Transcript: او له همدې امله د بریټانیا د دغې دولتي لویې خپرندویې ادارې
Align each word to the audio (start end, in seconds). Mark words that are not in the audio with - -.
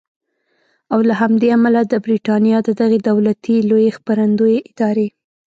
او 0.93 0.99
له 1.07 1.13
همدې 1.21 1.47
امله 1.57 1.81
د 1.85 1.93
بریټانیا 2.05 2.57
د 2.63 2.69
دغې 2.81 2.99
دولتي 3.09 3.55
لویې 3.69 3.95
خپرندویې 3.97 4.59
ادارې 4.69 5.07